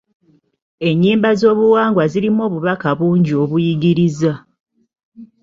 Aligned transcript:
Ennyimba 0.89 1.27
ez'obuwangwa 1.33 2.03
zirimu 2.11 2.39
obubaka 2.47 2.87
bungi 2.97 3.31
obuyigiriza. 3.43 4.33